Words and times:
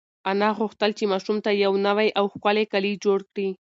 انا 0.29 0.47
غوښتل 0.59 0.91
چې 0.97 1.03
ماشوم 1.11 1.37
ته 1.45 1.51
یو 1.63 1.73
نوی 1.87 2.07
او 2.19 2.25
ښکلی 2.33 2.65
کالي 2.71 2.93
جوړ 3.03 3.19
کړي. 3.31 3.49